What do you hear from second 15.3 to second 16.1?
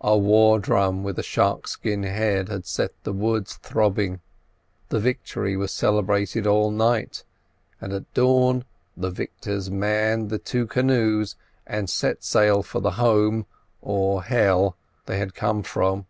come from.